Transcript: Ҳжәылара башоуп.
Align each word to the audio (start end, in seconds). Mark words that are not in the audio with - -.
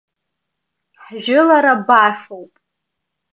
Ҳжәылара 1.11 1.73
башоуп. 1.87 2.53